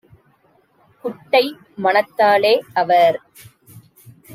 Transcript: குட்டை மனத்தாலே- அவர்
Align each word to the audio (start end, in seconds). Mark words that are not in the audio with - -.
குட்டை 1.03 1.43
மனத்தாலே- 1.77 2.53
அவர் 2.81 3.17